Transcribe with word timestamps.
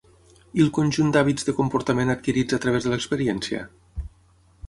I 0.59 0.61
el 0.63 0.69
conjunt 0.77 1.11
d'hàbits 1.15 1.45
de 1.49 1.53
comportament 1.59 2.13
adquirits 2.15 2.57
a 2.57 2.61
través 2.65 2.87
de 2.87 2.93
l'experiència? 2.95 3.63